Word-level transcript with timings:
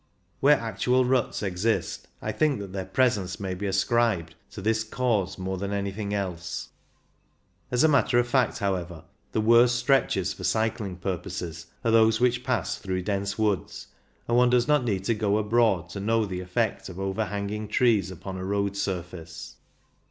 Where 0.39 0.57
actual 0.59 1.05
ruts 1.05 1.43
exist, 1.43 2.07
I 2.23 2.31
think 2.31 2.59
that 2.59 2.73
their 2.73 2.87
presence 2.87 3.39
may 3.39 3.53
be 3.53 3.67
ascribed 3.67 4.33
to 4.49 4.59
ihis 4.59 4.89
cause 4.89 5.37
more 5.37 5.59
than 5.59 5.71
anything 5.71 6.11
else. 6.11 6.69
As 7.69 7.83
a 7.83 7.87
matter 7.87 8.17
of 8.17 8.27
fact, 8.27 8.57
however, 8.57 9.03
the 9.31 9.41
worst 9.41 9.75
stretches 9.75 10.33
for 10.33 10.43
cycling 10.43 10.95
purposes 10.95 11.67
are 11.85 11.91
those 11.91 12.19
which 12.19 12.43
pass 12.43 12.79
through 12.79 13.03
dense 13.03 13.37
woods, 13.37 13.89
and 14.27 14.35
one 14.35 14.49
does 14.49 14.67
not 14.67 14.83
need 14.83 15.03
to 15.03 15.13
go 15.13 15.37
abroad 15.37 15.89
to 15.89 15.99
know 15.99 16.25
the 16.25 16.39
effect 16.39 16.89
of 16.89 16.99
overhanging 16.99 17.67
trees 17.67 18.09
upon 18.09 18.37
a 18.37 18.43
road 18.43 18.75
surface. 18.75 19.57